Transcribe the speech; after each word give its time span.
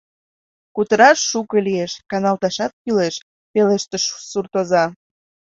—Кутыраш 0.75 1.19
шуко 1.29 1.55
лиеш, 1.65 1.91
каналташат 2.11 2.71
кӱлеш,— 2.83 3.15
пелештыш 3.53 4.03
суртоза. 4.29 4.83